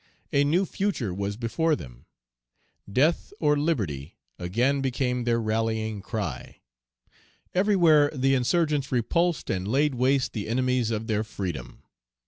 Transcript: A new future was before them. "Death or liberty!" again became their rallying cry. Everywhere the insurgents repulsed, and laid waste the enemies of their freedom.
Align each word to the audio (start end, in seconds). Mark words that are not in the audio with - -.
A 0.33 0.43
new 0.43 0.65
future 0.65 1.13
was 1.13 1.37
before 1.37 1.75
them. 1.75 2.07
"Death 2.91 3.31
or 3.39 3.55
liberty!" 3.55 4.17
again 4.39 4.81
became 4.81 5.25
their 5.25 5.39
rallying 5.39 6.01
cry. 6.01 6.57
Everywhere 7.53 8.09
the 8.11 8.33
insurgents 8.33 8.91
repulsed, 8.91 9.51
and 9.51 9.67
laid 9.67 9.93
waste 9.93 10.33
the 10.33 10.47
enemies 10.49 10.89
of 10.89 11.05
their 11.05 11.23
freedom. 11.23 11.83